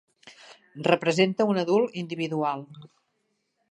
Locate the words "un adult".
1.51-2.01